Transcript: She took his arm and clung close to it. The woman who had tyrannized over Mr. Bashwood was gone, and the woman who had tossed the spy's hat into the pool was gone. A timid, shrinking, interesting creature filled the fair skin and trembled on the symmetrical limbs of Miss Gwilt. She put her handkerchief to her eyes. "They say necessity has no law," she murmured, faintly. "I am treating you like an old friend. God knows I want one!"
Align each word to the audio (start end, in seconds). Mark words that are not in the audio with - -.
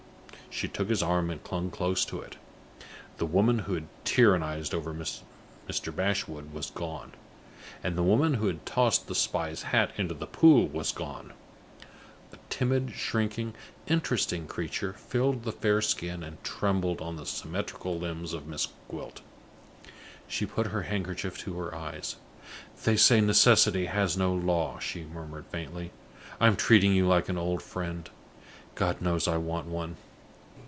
She 0.53 0.67
took 0.67 0.89
his 0.89 1.01
arm 1.01 1.29
and 1.31 1.41
clung 1.41 1.71
close 1.71 2.03
to 2.03 2.19
it. 2.21 2.35
The 3.19 3.25
woman 3.25 3.59
who 3.59 3.73
had 3.75 3.87
tyrannized 4.03 4.73
over 4.75 4.93
Mr. 4.93 5.95
Bashwood 5.95 6.51
was 6.53 6.71
gone, 6.71 7.13
and 7.81 7.97
the 7.97 8.03
woman 8.03 8.33
who 8.33 8.47
had 8.47 8.65
tossed 8.65 9.07
the 9.07 9.15
spy's 9.15 9.63
hat 9.63 9.91
into 9.95 10.13
the 10.13 10.27
pool 10.27 10.67
was 10.67 10.91
gone. 10.91 11.31
A 12.33 12.37
timid, 12.49 12.91
shrinking, 12.97 13.53
interesting 13.87 14.45
creature 14.45 14.91
filled 14.91 15.43
the 15.45 15.53
fair 15.53 15.81
skin 15.81 16.21
and 16.21 16.43
trembled 16.43 16.99
on 16.99 17.15
the 17.15 17.25
symmetrical 17.25 17.97
limbs 17.97 18.33
of 18.33 18.45
Miss 18.45 18.67
Gwilt. 18.89 19.21
She 20.27 20.45
put 20.45 20.67
her 20.67 20.81
handkerchief 20.81 21.37
to 21.39 21.57
her 21.59 21.73
eyes. 21.73 22.17
"They 22.83 22.97
say 22.97 23.21
necessity 23.21 23.85
has 23.85 24.17
no 24.17 24.33
law," 24.33 24.79
she 24.79 25.05
murmured, 25.05 25.45
faintly. 25.47 25.91
"I 26.41 26.47
am 26.47 26.57
treating 26.57 26.91
you 26.93 27.07
like 27.07 27.29
an 27.29 27.37
old 27.37 27.61
friend. 27.63 28.09
God 28.75 28.99
knows 29.01 29.29
I 29.29 29.37
want 29.37 29.67
one!" 29.67 29.95